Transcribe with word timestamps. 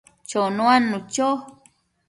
chonuadnu 0.29 0.97
cho 1.13 1.27